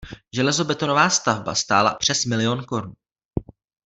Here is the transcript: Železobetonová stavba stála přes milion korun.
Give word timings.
Železobetonová 0.33 1.09
stavba 1.09 1.55
stála 1.55 1.93
přes 1.95 2.25
milion 2.25 2.63
korun. 2.65 2.93